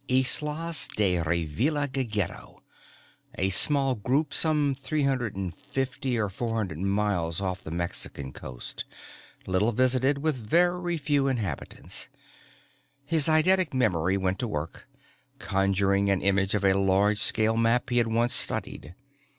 [0.09, 2.63] Islas de Revillagigedo
[3.37, 8.83] a small group some 350 or 400 miles off the Mexican coast,
[9.45, 12.09] little visited with very few inhabitants.
[13.05, 14.87] His eidetic memory went to work,
[15.37, 18.95] conjuring an image of a large scale map he had once studied.